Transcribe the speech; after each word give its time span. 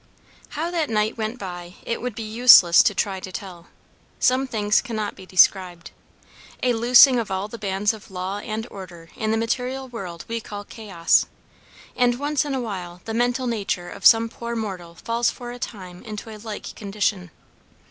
How 0.57 0.71
that 0.71 0.89
night 0.89 1.15
went 1.15 1.37
by 1.37 1.75
it 1.85 2.01
would 2.01 2.15
be 2.15 2.23
useless 2.23 2.81
to 2.81 2.95
try 2.95 3.19
to 3.19 3.31
tell. 3.31 3.67
Some 4.19 4.47
things 4.47 4.81
cannot 4.81 5.13
be 5.15 5.27
described. 5.27 5.91
A 6.63 6.73
loosing 6.73 7.19
of 7.19 7.29
all 7.29 7.47
the 7.47 7.59
bands 7.59 7.93
of 7.93 8.09
law 8.09 8.39
and 8.39 8.65
order 8.71 9.09
in 9.15 9.29
the 9.29 9.37
material 9.37 9.87
world 9.87 10.25
we 10.27 10.41
call 10.41 10.63
chaos; 10.63 11.27
and 11.95 12.17
once 12.17 12.45
in 12.45 12.55
a 12.55 12.59
while 12.61 13.01
the 13.05 13.13
mental 13.13 13.45
nature 13.45 13.91
of 13.91 14.03
some 14.03 14.27
poor 14.27 14.55
mortal 14.55 14.95
falls 14.95 15.29
for 15.29 15.51
a 15.51 15.59
time 15.59 16.01
into 16.01 16.31
a 16.31 16.37
like 16.37 16.73
condition. 16.73 17.29